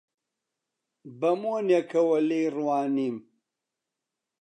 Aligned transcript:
بە 1.19 1.31
مۆنێکەوە 1.41 2.17
لێی 2.27 2.47
ڕوانیم: 2.55 3.17